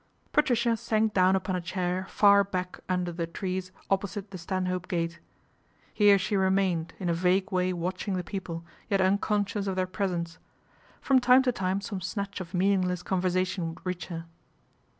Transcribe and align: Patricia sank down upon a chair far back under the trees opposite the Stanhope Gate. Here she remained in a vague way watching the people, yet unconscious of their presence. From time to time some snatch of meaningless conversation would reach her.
Patricia 0.31 0.75
sank 0.75 1.13
down 1.13 1.35
upon 1.35 1.55
a 1.55 1.61
chair 1.61 2.07
far 2.09 2.43
back 2.43 2.79
under 2.89 3.11
the 3.11 3.27
trees 3.27 3.71
opposite 3.91 4.31
the 4.31 4.37
Stanhope 4.39 4.87
Gate. 4.87 5.19
Here 5.93 6.17
she 6.17 6.35
remained 6.35 6.95
in 6.97 7.07
a 7.07 7.13
vague 7.13 7.51
way 7.51 7.71
watching 7.71 8.15
the 8.15 8.23
people, 8.23 8.65
yet 8.89 8.99
unconscious 8.99 9.67
of 9.67 9.75
their 9.75 9.85
presence. 9.85 10.39
From 11.01 11.19
time 11.19 11.43
to 11.43 11.51
time 11.51 11.81
some 11.81 12.01
snatch 12.01 12.41
of 12.41 12.51
meaningless 12.55 13.03
conversation 13.03 13.69
would 13.75 13.85
reach 13.85 14.07
her. 14.07 14.25